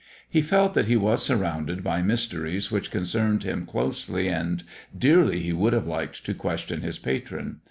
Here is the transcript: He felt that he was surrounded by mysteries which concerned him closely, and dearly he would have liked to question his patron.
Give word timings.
He 0.27 0.41
felt 0.41 0.73
that 0.73 0.87
he 0.87 0.97
was 0.97 1.21
surrounded 1.23 1.83
by 1.83 2.01
mysteries 2.01 2.71
which 2.71 2.89
concerned 2.89 3.43
him 3.43 3.67
closely, 3.67 4.29
and 4.29 4.63
dearly 4.97 5.41
he 5.41 5.53
would 5.53 5.73
have 5.73 5.85
liked 5.85 6.25
to 6.25 6.33
question 6.33 6.81
his 6.81 6.97
patron. 6.97 7.59